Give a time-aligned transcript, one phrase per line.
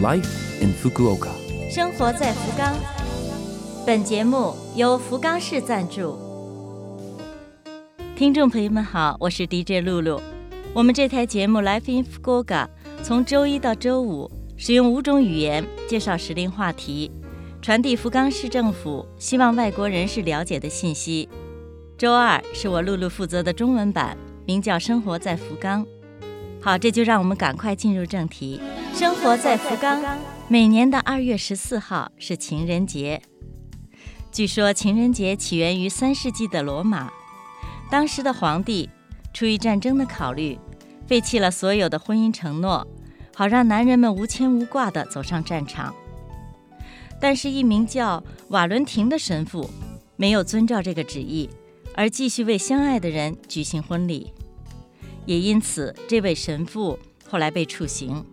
[0.00, 1.30] Life in Fukuoka。
[1.68, 2.72] 生活在福冈。
[3.84, 6.16] 本节目由福冈市赞助。
[8.14, 10.20] 听众朋友们好，我是 DJ 露露。
[10.72, 12.44] 我们这台节目《Life in Fukuoka》
[13.02, 17.10] 从周一到周五，使用五种语言介绍时令话题，
[17.60, 21.28] 传递福冈市政府希望外国人士了解的信息。
[21.96, 25.84] 周二是我露露负责的中文版，名叫《生活在福冈》。
[26.60, 28.60] 好，这就让我们赶快进入正题。
[28.98, 30.02] 生活在福冈，
[30.48, 33.22] 每年的二月十四号是情人节。
[34.32, 37.08] 据说情人节起源于三世纪的罗马，
[37.88, 38.90] 当时的皇帝
[39.32, 40.58] 出于战争的考虑，
[41.06, 42.84] 废弃了所有的婚姻承诺，
[43.36, 45.94] 好让男人们无牵无挂地走上战场。
[47.20, 49.70] 但是，一名叫瓦伦廷的神父
[50.16, 51.48] 没有遵照这个旨意，
[51.94, 54.32] 而继续为相爱的人举行婚礼。
[55.24, 58.26] 也因此，这位神父后来被处刑。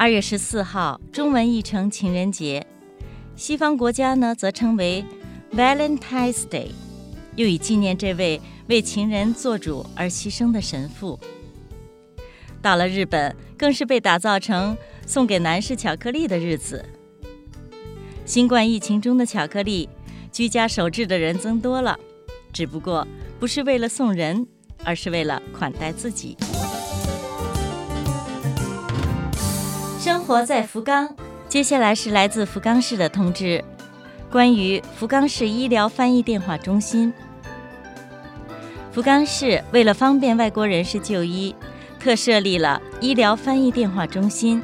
[0.00, 2.66] 二月十四号，中文译成情人节，
[3.36, 5.04] 西方国家呢则称为
[5.52, 6.68] Valentine's Day，
[7.36, 11.20] 又以纪念这位为情人做主而牺牲的神父。
[12.62, 16.82] 到了日本，更是被打造成送给男士巧克力的日子。
[18.24, 19.86] 新冠疫情中的巧克力，
[20.32, 22.00] 居家守制的人增多了，
[22.54, 23.06] 只不过
[23.38, 24.46] 不是为了送人。
[24.82, 26.34] 而是为了款待自己。
[30.00, 31.14] 生活在福冈，
[31.46, 33.62] 接下来是来自福冈市的通知，
[34.32, 37.12] 关于福冈市医疗翻译电话中心。
[38.90, 41.54] 福冈市为了方便外国人士就医，
[42.02, 44.62] 特设立了医疗翻译电话中心，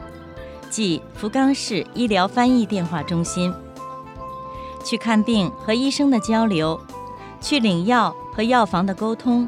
[0.71, 3.53] 即福冈市医疗翻译电话中心。
[4.83, 6.81] 去看病和医生的交流，
[7.43, 9.47] 去领药和药房的沟通。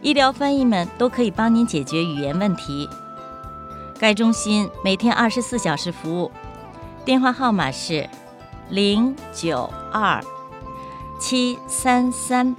[0.00, 2.88] 医疗翻译们都可以帮您解决语言问题。
[4.02, 6.32] 该中心每天二十四小时服务，
[7.04, 8.10] 电话号码是
[8.68, 10.20] 零九二
[11.20, 12.56] 七三三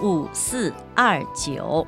[0.00, 1.84] 五四二九。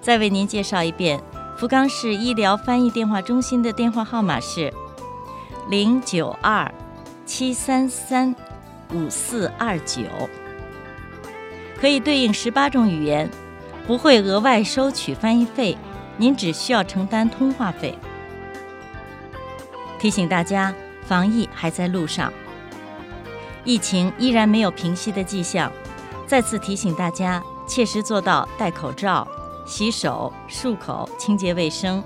[0.00, 1.22] 再为您介绍一遍，
[1.56, 4.74] 福冈市医疗翻译电话中心的电话号码是
[5.68, 6.74] 零九二
[7.24, 8.34] 七三三
[8.92, 10.02] 五四二九。
[11.80, 13.30] 可以对应十八种语言，
[13.86, 15.78] 不会额外收取翻译费，
[16.20, 17.98] 您只需要承担通话费。
[19.98, 20.74] 提醒大家，
[21.06, 22.30] 防疫还在路上，
[23.64, 25.72] 疫情依然没有平息的迹象。
[26.26, 29.26] 再次提醒大家，切实做到戴口罩、
[29.66, 32.04] 洗手、漱口、清洁卫生，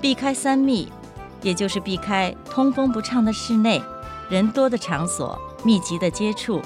[0.00, 0.92] 避开三密，
[1.40, 3.82] 也就是避开通风不畅的室内、
[4.30, 6.62] 人多的场所、密集的接触。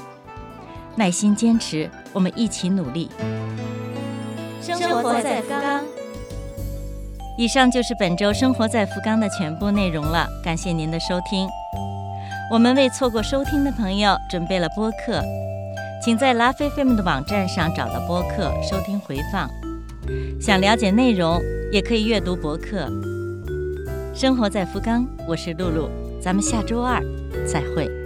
[0.94, 3.10] 耐心坚持，我们一起努力。
[4.60, 6.06] 生活在刚刚。
[7.38, 11.47] 以上就是本周《生活在福冈》的全部内容了，感谢您的收听。
[12.50, 15.22] 我们为错过收听的朋友准备了播客，
[16.02, 19.50] 请在拉菲菲姆的网站上找到播客收听回放。
[20.41, 21.38] 想了解内容，
[21.70, 22.91] 也可以阅读博客。
[24.14, 25.91] 生活在福冈，我是露露，
[26.22, 27.03] 咱们下周二
[27.47, 28.06] 再会。